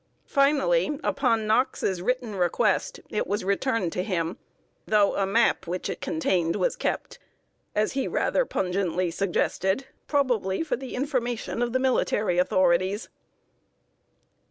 [0.25, 4.37] Finally, upon Knox's written request, it was returned to him,
[4.87, 7.19] though a map which it contained was kept
[7.75, 13.09] as he rather pungently suggested, probably for the information of the military authorities!